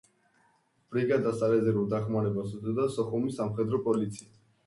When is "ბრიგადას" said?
0.93-1.35